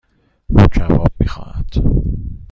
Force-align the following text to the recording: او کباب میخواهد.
او 0.49 0.67
کباب 0.67 1.07
میخواهد. 1.21 1.69